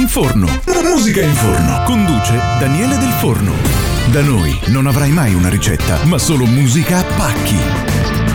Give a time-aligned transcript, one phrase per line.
[0.00, 0.46] in forno.
[0.82, 1.82] Musica in forno.
[1.84, 3.52] Conduce Daniele Del Forno.
[4.10, 7.56] Da noi non avrai mai una ricetta, ma solo musica a pacchi.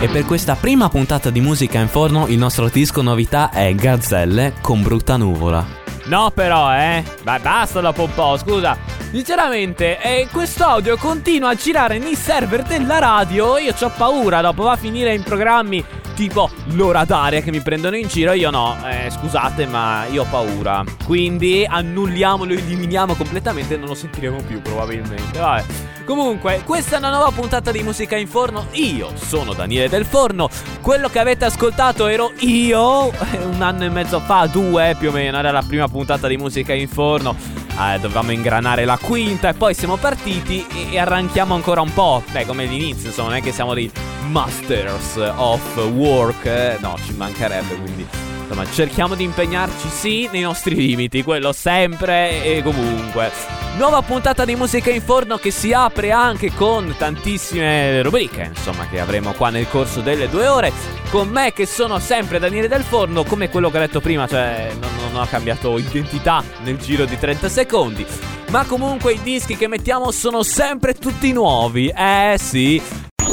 [0.00, 4.54] E per questa prima puntata di Musica in Forno il nostro disco novità è Gazzelle
[4.60, 5.85] con brutta nuvola.
[6.06, 7.02] No però, eh.
[7.22, 8.76] Beh, basta dopo un po', scusa.
[9.10, 13.58] Sinceramente, eh, questo audio continua a girare nei server della radio.
[13.58, 15.84] Io ho paura, dopo va a finire in programmi
[16.14, 18.32] tipo l'ora d'aria che mi prendono in giro.
[18.32, 20.84] Io no, eh, scusate, ma io ho paura.
[21.04, 25.38] Quindi annulliamolo, eliminiamo completamente e non lo sentiremo più, probabilmente.
[25.38, 25.64] Vabbè.
[26.06, 28.68] Comunque, questa è una nuova puntata di Musica in Forno.
[28.72, 30.48] Io sono Daniele del Forno.
[30.80, 35.12] Quello che avete ascoltato ero io eh, un anno e mezzo fa, due più o
[35.12, 35.36] meno.
[35.36, 39.74] Era la prima puntata di Musica in Forno eh, dovevamo ingranare la quinta e poi
[39.74, 42.22] siamo partiti e, arranchiamo ancora un po'.
[42.30, 43.90] Beh, come all'inizio, insomma, non è che siamo dei
[44.28, 46.76] masters of work, eh?
[46.80, 48.06] no, ci mancherebbe, quindi
[48.42, 53.65] insomma, cerchiamo di impegnarci sì nei nostri limiti, quello sempre e comunque.
[53.76, 58.98] Nuova puntata di musica in forno che si apre anche con tantissime rubriche, insomma, che
[58.98, 60.72] avremo qua nel corso delle due ore.
[61.10, 64.72] Con me che sono sempre Daniele del Forno, come quello che ho detto prima, cioè
[64.80, 68.06] non, non ho cambiato identità nel giro di 30 secondi.
[68.48, 72.80] Ma comunque i dischi che mettiamo sono sempre tutti nuovi, eh sì.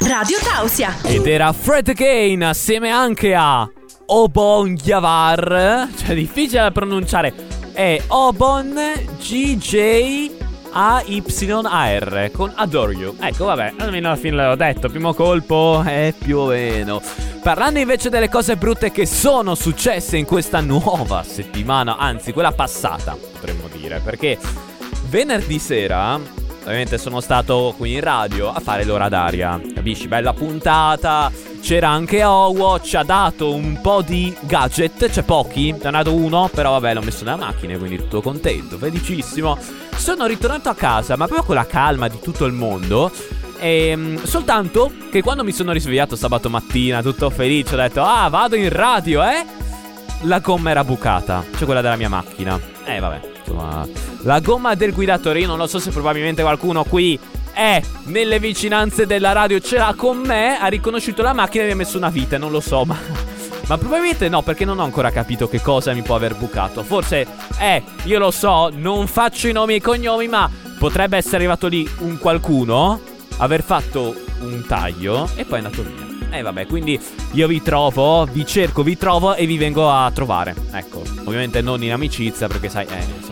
[0.06, 0.94] Radio Tausia.
[1.04, 3.66] Ed era Fred Kane assieme anche a
[4.08, 8.80] Obon Yavar, cioè difficile da pronunciare è Obon
[9.20, 10.32] GJ
[10.72, 13.16] AYAR con Adore You.
[13.20, 14.90] Ecco, vabbè, almeno alla fine l'ho detto.
[14.90, 17.02] Primo colpo è più o meno.
[17.42, 23.16] Parlando invece delle cose brutte che sono successe in questa nuova settimana, anzi quella passata,
[23.16, 24.38] potremmo dire, perché
[25.10, 26.20] venerdì sera
[26.64, 29.60] ovviamente sono stato qui in radio a fare l'ora d'aria.
[29.74, 30.08] Capisci?
[30.08, 31.32] Bella puntata
[31.64, 36.14] c'era anche Owo, ci ha dato un po' di gadget, c'è pochi, ne ha dato
[36.14, 39.58] uno, però vabbè l'ho messo nella macchina, quindi tutto contento, felicissimo.
[39.96, 43.10] Sono ritornato a casa, ma proprio con la calma di tutto il mondo.
[43.60, 48.28] E, ehm, soltanto che quando mi sono risvegliato sabato mattina, tutto felice, ho detto, ah,
[48.28, 49.46] vado in radio, eh?
[50.24, 52.60] La gomma era bucata, cioè quella della mia macchina.
[52.84, 53.88] Eh, vabbè, insomma,
[54.24, 57.20] la gomma del guidatore, io non lo so se probabilmente qualcuno qui
[57.54, 61.74] è nelle vicinanze della radio, ce l'ha con me, ha riconosciuto la macchina e mi
[61.74, 62.98] ha messo una vite, non lo so, ma...
[63.66, 66.84] Ma probabilmente no, perché non ho ancora capito che cosa mi può aver bucato.
[66.84, 67.26] Forse,
[67.58, 71.68] eh, io lo so, non faccio i nomi e i cognomi, ma potrebbe essere arrivato
[71.68, 73.00] lì un qualcuno,
[73.38, 76.14] aver fatto un taglio e poi è andato via.
[76.30, 77.00] E eh, vabbè, quindi
[77.32, 80.56] io vi trovo, vi cerco, vi trovo e vi vengo a trovare.
[80.72, 83.23] Ecco, ovviamente non in amicizia, perché sai, eh,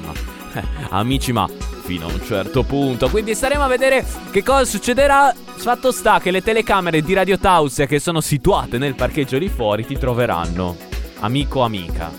[0.90, 1.48] amici ma
[1.84, 3.10] fino a un certo punto.
[3.10, 5.34] Quindi staremo a vedere che cosa succederà.
[5.62, 9.86] Fatto sta che le telecamere di Radio Tausia che sono situate nel parcheggio lì fuori
[9.86, 10.76] ti troveranno.
[11.20, 12.12] Amico, amica.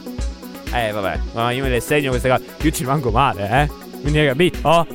[0.72, 2.44] Eh, vabbè, ma io me le segno queste cose.
[2.62, 3.98] Io ci rimango male, eh.
[4.00, 4.68] Quindi hai capito?
[4.68, 4.86] Oh?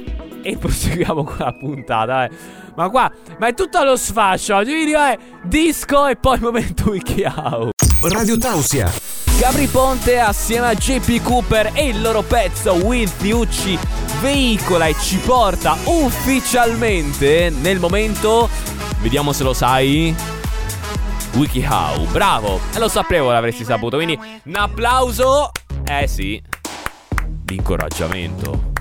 [0.41, 2.29] E proseguiamo con la puntata, eh.
[2.75, 4.55] Ma qua, ma è tutto allo sfascio.
[4.55, 7.69] Oggi video è disco e poi momento wikihow.
[8.01, 9.16] Radio Tausia.
[9.39, 13.77] Gabri Ponte assieme a JP Cooper e il loro pezzo With You ci
[14.19, 18.49] veicola e ci porta ufficialmente nel momento,
[18.99, 20.13] vediamo se lo sai,
[21.35, 22.07] WikiHow.
[22.07, 25.51] Bravo, e lo sapevo l'avresti saputo, quindi un applauso,
[25.85, 26.41] eh sì,
[27.23, 28.71] di incoraggiamento.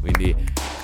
[0.00, 0.34] Quindi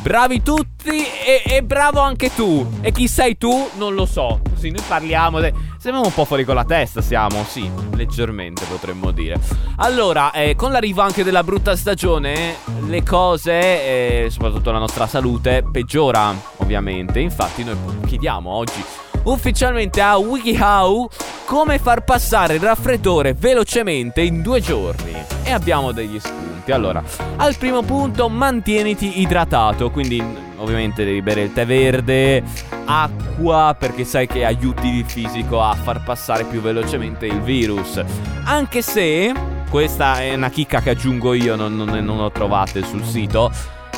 [0.06, 2.64] bravi tutti e, e bravo anche tu.
[2.80, 4.40] E chi sei tu non lo so.
[4.54, 5.40] Così noi parliamo...
[5.40, 9.38] De- Siamo un po' fuori con la testa, siamo, sì, leggermente potremmo dire.
[9.76, 12.56] Allora, eh, con l'arrivo anche della brutta stagione,
[12.86, 17.20] le cose, eh, soprattutto la nostra salute, peggiora, ovviamente.
[17.20, 18.82] Infatti noi chiediamo oggi
[19.26, 21.08] ufficialmente a WikiHow
[21.44, 25.14] come far passare il raffreddore velocemente in due giorni.
[25.44, 26.72] E abbiamo degli spunti.
[26.72, 27.02] Allora,
[27.36, 30.22] al primo punto, mantieniti idratato, quindi
[30.56, 32.42] ovviamente devi bere il tè verde,
[32.84, 38.02] acqua, perché sai che aiuti il fisico a far passare più velocemente il virus.
[38.44, 39.32] Anche se,
[39.70, 43.50] questa è una chicca che aggiungo io, non, non, non lo trovate sul sito.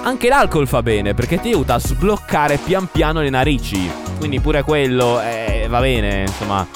[0.02, 4.07] Anche l'alcol fa bene perché ti aiuta a sbloccare pian piano le narici.
[4.18, 6.66] Quindi pure quello eh, va bene, insomma.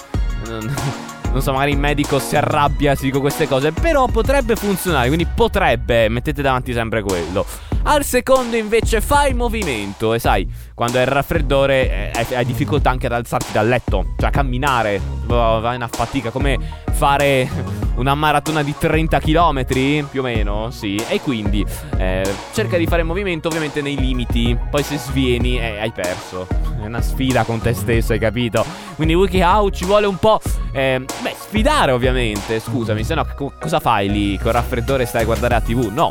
[1.33, 3.73] Non so, magari il medico si arrabbia se dico queste cose.
[3.73, 5.07] Però potrebbe funzionare.
[5.07, 6.09] Quindi potrebbe.
[6.09, 7.45] Mettete davanti sempre quello.
[7.85, 13.07] Al secondo invece fai movimento e sai, quando hai il raffreddore eh, hai difficoltà anche
[13.07, 16.59] ad alzarti dal letto, cioè camminare, vai una fatica come
[16.93, 17.51] fare
[17.97, 19.65] una maratona di 30 km
[20.09, 21.67] più o meno, sì, e quindi
[21.99, 22.23] eh,
[22.53, 26.47] cerca di fare movimento ovviamente nei limiti, poi se svieni eh, hai perso,
[26.83, 28.65] è una sfida con te stesso, hai capito?
[28.97, 30.41] Quindi WikiHow ci vuole un po',
[30.73, 35.25] eh, beh, sfidare ovviamente, scusami, se no co- cosa fai lì col raffreddore stai a
[35.25, 35.91] guardare la tv?
[35.93, 36.11] No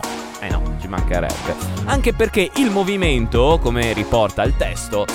[0.92, 1.56] mancherebbe.
[1.86, 5.06] Anche perché il movimento, come riporta il testo,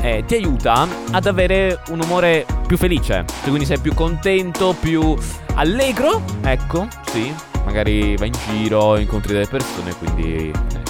[0.00, 3.24] eh, ti aiuta ad avere un umore più felice.
[3.26, 5.16] Cioè, quindi sei più contento, più
[5.54, 6.22] allegro.
[6.42, 7.34] Ecco, sì.
[7.64, 10.81] Magari vai in giro, incontri delle persone, quindi.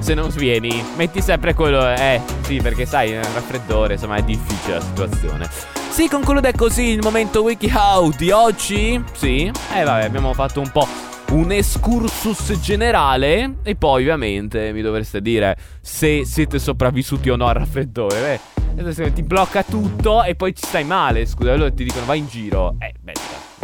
[0.00, 1.88] Se non svieni, metti sempre quello.
[1.88, 5.48] Eh, sì, perché sai, è un raffreddore, insomma, è difficile la situazione.
[5.90, 9.02] Si conclude così il momento WikiHow di oggi.
[9.12, 9.50] Sì.
[9.74, 10.86] Eh, vabbè, abbiamo fatto un po'
[11.30, 17.54] un excursus generale e poi ovviamente mi dovreste dire se siete sopravvissuti o no al
[17.54, 18.40] raffreddore.
[18.76, 22.18] Beh, adesso ti blocca tutto e poi ci stai male, scusa, allora ti dicono vai
[22.18, 22.74] in giro.
[22.78, 23.12] Eh, beh,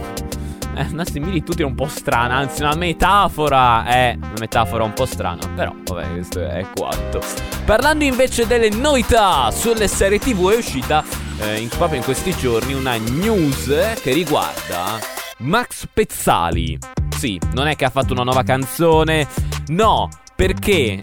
[0.77, 5.47] Eh, una similitudine un po' strana, anzi una metafora, è una metafora un po' strana,
[5.55, 7.21] però vabbè questo è quanto.
[7.65, 11.01] Parlando invece delle novità sulle serie tv è uscita
[11.39, 13.67] eh, in- proprio in questi giorni una news
[14.01, 14.99] che riguarda
[15.37, 16.77] Max Pezzali.
[17.17, 19.27] Sì, non è che ha fatto una nuova canzone,
[19.67, 20.99] no, perché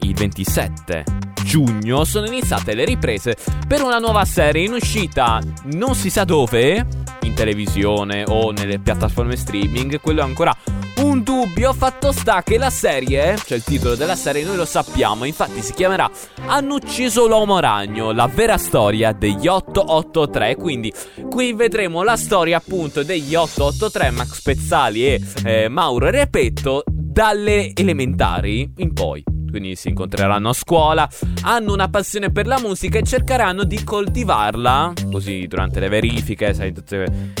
[0.00, 1.04] il 27
[1.44, 5.40] giugno sono iniziate le riprese per una nuova serie in uscita.
[5.72, 6.86] Non si sa dove,
[7.22, 10.56] in televisione o nelle piattaforme streaming, quello è ancora
[11.02, 11.72] un dubbio.
[11.72, 15.72] Fatto sta che la serie, cioè il titolo della serie, noi lo sappiamo, infatti si
[15.72, 16.10] chiamerà
[16.46, 20.56] Hanno ucciso l'uomo ragno, la vera storia degli 883.
[20.56, 20.92] Quindi
[21.30, 28.72] qui vedremo la storia appunto degli 883, Max Pezzali e eh, Mauro Repetto dalle elementari
[28.76, 29.22] in poi.
[29.50, 31.08] Quindi si incontreranno a scuola,
[31.42, 34.92] hanno una passione per la musica e cercheranno di coltivarla.
[35.10, 36.72] Così durante le verifiche, sai,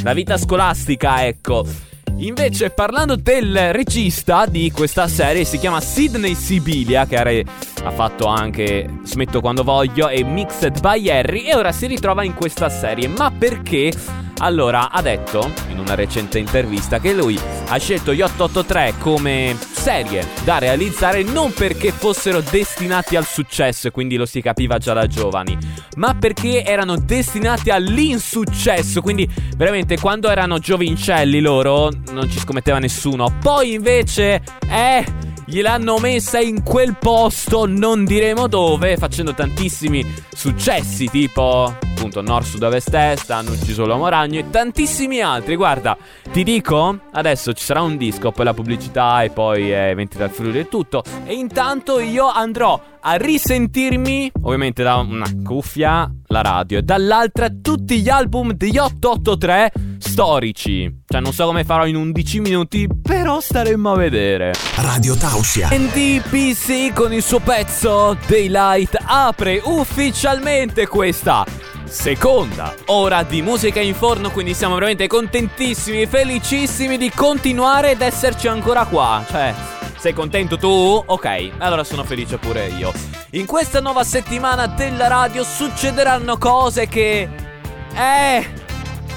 [0.02, 1.64] la vita scolastica, ecco.
[2.20, 7.44] Invece, parlando del regista di questa serie, si chiama Sidney Sibilia, che re-
[7.82, 12.34] ha fatto anche Smetto quando voglio e Mixed by Harry, e ora si ritrova in
[12.34, 13.08] questa serie.
[13.08, 13.90] Ma perché?
[14.42, 17.38] Allora, ha detto in una recente intervista che lui
[17.68, 23.90] ha scelto gli 883 come serie da realizzare non perché fossero destinati al successo, e
[23.90, 25.58] quindi lo si capiva già da giovani,
[25.96, 29.02] ma perché erano destinati all'insuccesso.
[29.02, 33.36] Quindi, veramente, quando erano giovincelli loro, non ci scommetteva nessuno.
[33.40, 35.28] Poi, invece, eh.
[35.50, 42.62] Gliel'hanno messa in quel posto, non diremo dove, facendo tantissimi successi, tipo appunto Nord, Sud,
[42.62, 45.54] Ovest, Est, hanno ucciso l'uomo ragno e tantissimi altri.
[45.54, 45.98] Guarda,
[46.32, 50.30] ti dico, adesso ci sarà un disco, poi la pubblicità e poi eh, eventi dal
[50.30, 51.02] Friuli e tutto.
[51.26, 58.00] E intanto io andrò a risentirmi, ovviamente da una cuffia, la radio, e dall'altra tutti
[58.00, 61.02] gli album degli 883 storici.
[61.06, 64.54] Cioè, non so come farò in 11 minuti, però staremmo a vedere.
[64.76, 65.68] Radio Tausia.
[65.70, 71.44] NDPC con il suo pezzo Daylight apre ufficialmente questa
[71.90, 78.00] seconda ora di musica in forno, quindi siamo veramente contentissimi e felicissimi di continuare ed
[78.00, 79.24] esserci ancora qua.
[79.28, 79.52] Cioè,
[79.96, 81.02] sei contento tu?
[81.04, 82.92] Ok, allora sono felice pure io.
[83.30, 87.28] In questa nuova settimana della radio succederanno cose che...
[87.94, 88.46] Eh...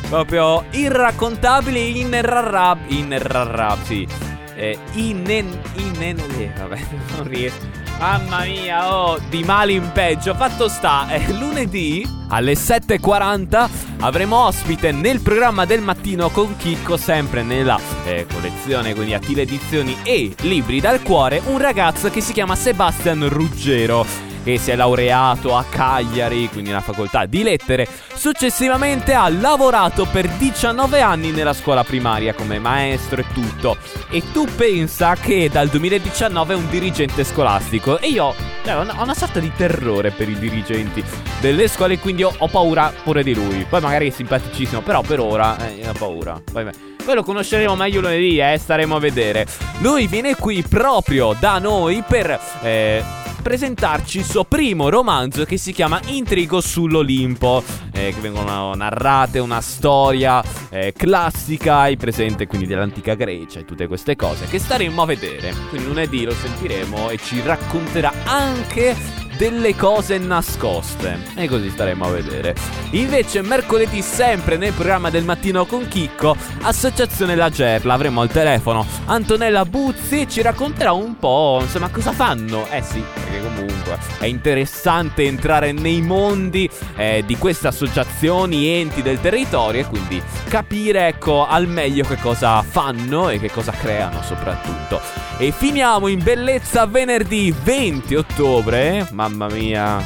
[0.09, 2.79] Proprio irraccontabili, inerrarrab...
[2.87, 4.07] Inerrarrab, sì.
[4.55, 5.61] Eh, inen...
[5.75, 6.19] inen...
[6.37, 6.79] eh, vabbè,
[7.15, 7.82] non riesco.
[7.99, 10.33] Mamma mia, oh, di male in peggio.
[10.35, 13.69] Fatto sta, eh, lunedì alle 7.40
[13.99, 19.97] avremo ospite nel programma del mattino con Chicco, sempre nella eh, collezione, quindi Attile Edizioni
[20.03, 25.55] e Libri dal Cuore, un ragazzo che si chiama Sebastian Ruggero che si è laureato
[25.55, 27.87] a Cagliari, quindi nella facoltà di lettere.
[28.13, 33.77] Successivamente ha lavorato per 19 anni nella scuola primaria come maestro e tutto.
[34.09, 37.99] E tu pensa che dal 2019 è un dirigente scolastico.
[37.99, 41.03] E io cioè, ho una, una sorta di terrore per i dirigenti
[41.39, 43.65] delle scuole, quindi ho, ho paura pure di lui.
[43.67, 46.41] Poi magari è simpaticissimo, però per ora eh, ho paura.
[46.51, 46.65] Poi,
[47.03, 49.45] poi lo conosceremo meglio lunedì, eh, staremo a vedere.
[49.79, 52.39] Lui viene qui proprio da noi per...
[52.61, 59.37] Eh, presentarci il suo primo romanzo che si chiama Intrigo sull'Olimpo, eh, che vengono narrate
[59.37, 65.01] una storia eh, classica e presente quindi dell'antica Grecia e tutte queste cose che staremo
[65.01, 65.53] a vedere.
[65.69, 68.95] Quindi lunedì lo sentiremo e ci racconterà anche
[69.43, 71.19] delle cose nascoste.
[71.35, 72.55] E così staremo a vedere.
[72.91, 78.85] Invece, mercoledì, sempre nel programma del mattino con Chicco, Associazione La Gerla, avremo al telefono
[79.05, 82.65] Antonella Buzzi ci racconterà un po', insomma, cosa fanno.
[82.69, 89.19] Eh sì, perché comunque è interessante entrare nei mondi eh, di queste associazioni, enti del
[89.19, 95.01] territorio e quindi capire, ecco, al meglio che cosa fanno e che cosa creano soprattutto.
[95.37, 99.99] E finiamo in bellezza venerdì 20 ottobre, mamma mia,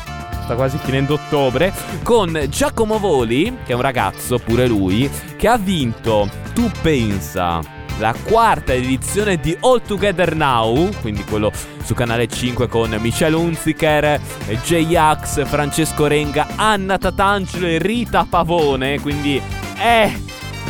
[0.43, 5.57] sta quasi finendo ottobre, con Giacomo Voli, che è un ragazzo, pure lui, che ha
[5.57, 7.61] vinto, tu pensa,
[7.99, 11.51] la quarta edizione di All Together Now, quindi quello
[11.83, 14.19] su canale 5 con Michelle Unziker,
[14.63, 19.41] J-Ax, Francesco Renga, Anna Tatangelo e Rita Pavone, quindi
[19.79, 20.11] eh,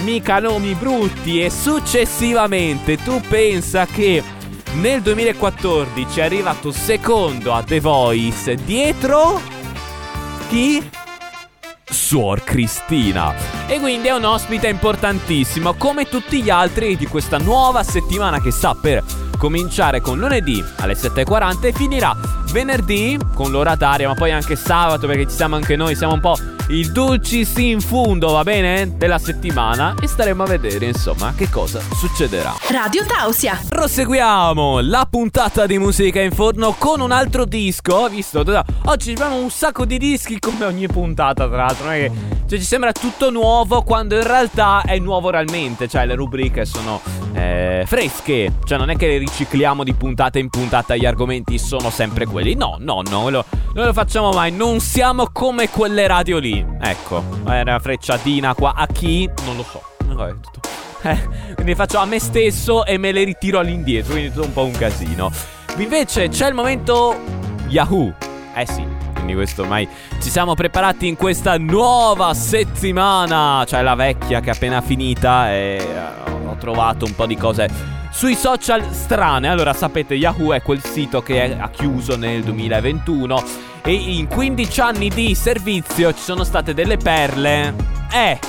[0.04, 1.44] mica nomi brutti.
[1.44, 4.24] E successivamente tu pensa che
[4.74, 9.42] nel 2014 è arrivato secondo a The Voice dietro
[10.50, 10.90] chi?
[11.84, 13.34] Suor Cristina.
[13.68, 18.52] E quindi è un ospite importantissimo, come tutti gli altri di questa nuova settimana che
[18.52, 19.04] sta per
[19.38, 22.16] cominciare con lunedì alle 7.40 e finirà
[22.52, 26.36] venerdì con l'orataria, ma poi anche sabato perché ci siamo anche noi, siamo un po'
[26.70, 28.98] il dulcis in fundo, va bene?
[28.98, 32.54] Della settimana e staremo a vedere, insomma, che cosa succederà.
[32.70, 33.60] Radio Tausia.
[33.68, 38.10] Proseguiamo la puntata di musica in forno con un altro disco.
[38.10, 38.44] Visto,
[38.86, 41.86] oggi abbiamo un sacco di dischi come ogni puntata, tra l'altro.
[41.86, 42.12] Non è che
[42.48, 45.88] cioè, ci sembra tutto nuovo quando in realtà è nuovo realmente.
[45.88, 47.02] Cioè, le rubriche sono
[47.34, 48.54] eh, fresche.
[48.64, 50.96] Cioè, non è che le ricicliamo di puntata in puntata.
[50.96, 52.56] Gli argomenti sono sempre quelli.
[52.56, 53.30] No, no, no.
[53.30, 54.52] Lo, non lo facciamo mai.
[54.52, 56.57] Non siamo come quelle radio lì.
[56.80, 58.74] Ecco, è una frecciatina qua.
[58.76, 59.30] A chi?
[59.46, 59.82] Non lo so.
[60.06, 60.60] Vabbè, tutto.
[61.60, 64.14] Eh, faccio a me stesso e me le ritiro all'indietro.
[64.14, 65.32] Quindi tutto un po' un casino.
[65.78, 67.16] Invece c'è il momento
[67.68, 68.14] Yahoo.
[68.56, 68.84] Eh sì,
[69.14, 69.88] quindi questo ormai
[70.20, 73.64] ci siamo preparati in questa nuova settimana.
[73.68, 77.70] Cioè la vecchia che è appena finita e uh, ho trovato un po' di cose
[78.12, 79.48] sui social strane.
[79.48, 83.44] Allora sapete, Yahoo è quel sito che ha chiuso nel 2021
[83.84, 87.74] e in 15 anni di servizio ci sono state delle perle.
[88.12, 88.40] Eh,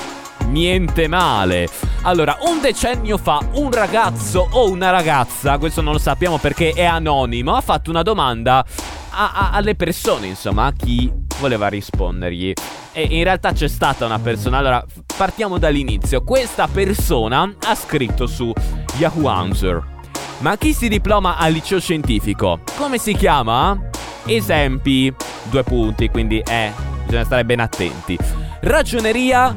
[0.46, 1.68] niente male.
[2.02, 6.84] Allora, un decennio fa un ragazzo o una ragazza, questo non lo sappiamo perché è
[6.84, 8.64] anonimo, ha fatto una domanda
[9.10, 12.52] a, a, alle persone, insomma, a chi voleva rispondergli.
[12.92, 14.58] E in realtà c'è stata una persona.
[14.58, 14.84] Allora,
[15.16, 16.22] partiamo dall'inizio.
[16.22, 18.52] Questa persona ha scritto su
[18.96, 19.96] Yahoo Answer.
[20.38, 22.60] Ma chi si diploma al liceo scientifico?
[22.76, 23.88] Come si chiama?
[24.28, 26.70] Esempi, due punti, quindi eh,
[27.04, 28.18] bisogna stare ben attenti.
[28.60, 29.56] Ragioneria,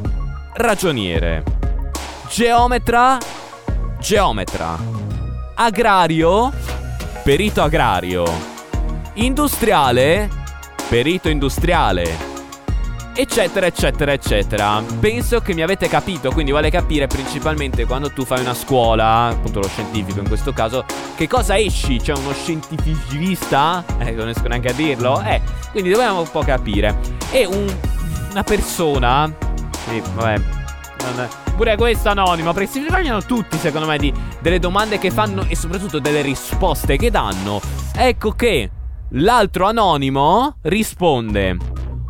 [0.53, 1.43] ragioniere.
[2.29, 3.17] Geometra,
[3.99, 4.77] geometra.
[5.55, 6.53] Agrario,
[7.21, 8.23] perito agrario.
[9.15, 10.29] Industriale,
[10.87, 12.30] perito industriale
[13.13, 14.83] eccetera eccetera eccetera.
[14.99, 19.59] Penso che mi avete capito quindi vuole capire principalmente quando tu fai una scuola appunto
[19.59, 21.97] lo scientifico in questo caso che cosa esci?
[21.97, 23.83] C'è uno scientificista?
[23.99, 25.21] Eh non riesco neanche a dirlo.
[25.21, 25.41] Eh
[25.71, 26.97] quindi dobbiamo un po' capire.
[27.31, 27.67] E un,
[28.31, 29.31] una persona
[29.85, 30.59] quindi vabbè
[31.55, 35.55] pure questo anonimo perché si vergognano tutti secondo me di, delle domande che fanno e
[35.55, 37.59] soprattutto delle risposte che danno.
[37.95, 38.69] Ecco che
[39.09, 41.57] l'altro anonimo risponde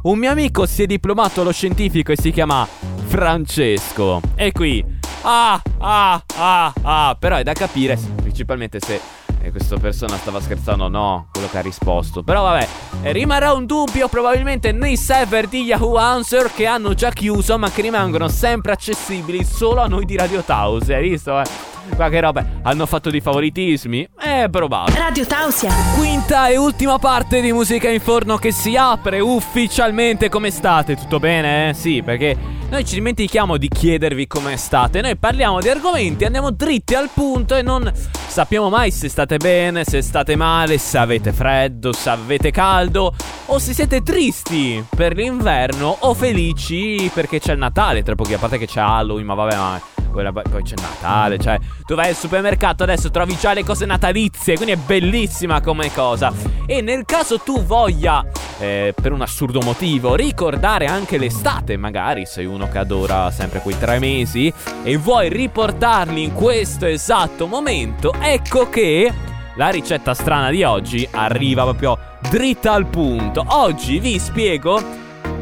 [0.03, 2.67] un mio amico si è diplomato allo scientifico e si chiama
[3.05, 4.21] Francesco.
[4.35, 4.83] E qui.
[5.23, 7.15] Ah, ah, ah, ah.
[7.19, 8.99] Però è da capire, principalmente se
[9.41, 12.23] eh, questa persona stava scherzando o no, quello che ha risposto.
[12.23, 12.67] Però vabbè,
[13.03, 17.69] eh, rimarrà un dubbio probabilmente nei server di Yahoo Answer che hanno già chiuso, ma
[17.69, 20.89] che rimangono sempre accessibili solo a noi di Radio Taus.
[20.89, 21.70] Hai visto, eh?
[21.95, 24.07] Qua che roba, hanno fatto dei favoritismi?
[24.17, 24.97] È probabile.
[24.97, 25.73] Radio Tausia.
[25.97, 30.29] Quinta e ultima parte di Musica in Forno che si apre ufficialmente.
[30.29, 30.95] Come state?
[30.95, 31.69] Tutto bene?
[31.69, 31.73] Eh?
[31.73, 32.37] Sì, perché
[32.69, 35.01] noi ci dimentichiamo di chiedervi come state.
[35.01, 39.83] Noi parliamo di argomenti, andiamo dritti al punto e non sappiamo mai se state bene,
[39.83, 43.13] se state male, se avete freddo, se avete caldo
[43.47, 48.03] o se siete tristi per l'inverno o felici perché c'è il Natale.
[48.03, 51.95] Tra pochi, a parte che c'è Halloween, ma vabbè, ma poi c'è Natale, cioè tu
[51.95, 56.31] vai al supermercato adesso trovi già le cose natalizie, quindi è bellissima come cosa.
[56.65, 58.23] E nel caso tu voglia,
[58.59, 63.77] eh, per un assurdo motivo, ricordare anche l'estate, magari sei uno che adora sempre quei
[63.77, 64.53] tre mesi
[64.83, 69.11] e vuoi riportarli in questo esatto momento, ecco che
[69.55, 71.97] la ricetta strana di oggi arriva proprio
[72.29, 73.43] dritta al punto.
[73.47, 74.81] Oggi vi spiego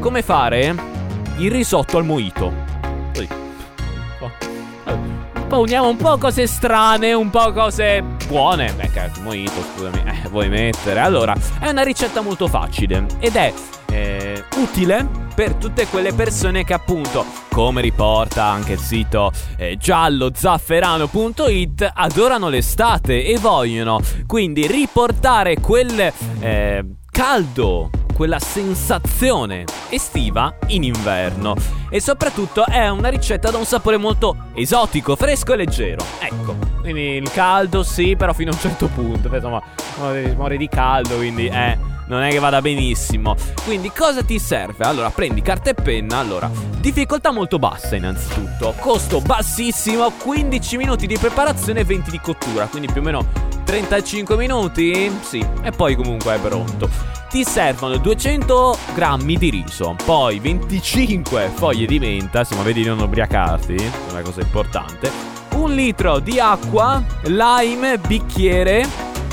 [0.00, 0.74] come fare
[1.38, 3.39] il risotto al mojito.
[5.58, 8.72] Uniamo un po' cose strane, un po' cose buone.
[8.72, 11.00] Beh, che mojito, scusami, eh, vuoi mettere.
[11.00, 13.52] Allora, è una ricetta molto facile ed è
[13.90, 21.90] eh, utile per tutte quelle persone che appunto, come riporta anche il sito eh, giallozafferano.it,
[21.94, 27.90] adorano l'estate e vogliono quindi riportare quel eh, caldo
[28.20, 31.56] quella sensazione estiva in inverno.
[31.88, 36.04] E soprattutto è una ricetta da un sapore molto esotico, fresco e leggero.
[36.18, 39.34] Ecco, quindi il caldo sì, però fino a un certo punto.
[39.34, 39.62] Insomma,
[40.36, 43.36] muore di caldo, quindi eh, non è che vada benissimo.
[43.64, 44.84] Quindi cosa ti serve?
[44.84, 46.18] Allora, prendi carta e penna.
[46.18, 48.74] Allora, difficoltà molto bassa innanzitutto.
[48.80, 52.66] Costo bassissimo, 15 minuti di preparazione e 20 di cottura.
[52.66, 53.26] Quindi più o meno
[53.64, 55.10] 35 minuti?
[55.22, 61.86] Sì, e poi comunque è pronto ti servono 200 grammi di riso, poi 25 foglie
[61.86, 65.12] di menta, insomma vedi di non ubriacarti, è una cosa importante,
[65.54, 68.84] un litro di acqua, lime, bicchiere,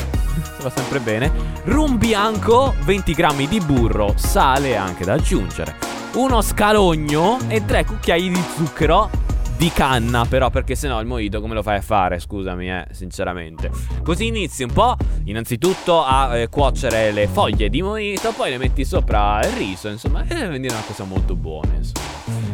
[0.62, 1.32] va sempre bene,
[1.63, 5.75] rum bianco, 20 grammi di burro, sale anche da aggiungere,
[6.13, 9.10] uno scalogno e 3 cucchiai di zucchero
[9.58, 12.20] di canna, però, perché sennò il mojito come lo fai a fare?
[12.20, 13.72] Scusami, eh, sinceramente.
[14.04, 14.96] Così inizi un po',
[15.26, 20.24] innanzitutto, a eh, cuocere le foglie di mojito, poi le metti sopra il riso, insomma,
[20.24, 22.06] e deve venire una cosa molto buona, insomma.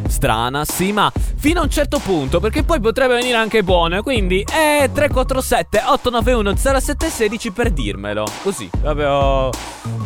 [0.08, 4.02] Strana, sì, ma fino a un certo punto, perché poi potrebbe venire anche buono.
[4.02, 8.24] Quindi, eh, 347 891 0716 per dirmelo.
[8.42, 9.50] Così, proprio.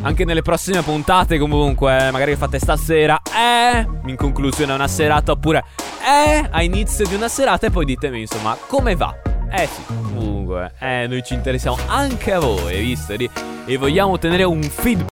[0.02, 5.64] Anche nelle prossime puntate, comunque, magari fate stasera, eh, in conclusione una serata, oppure
[6.04, 9.14] eh, a inizio di una serata e poi ditemi insomma come va.
[9.50, 13.14] Eh sì, comunque, eh, noi ci interessiamo anche a voi, visto?
[13.14, 15.06] E vogliamo ottenere un feedback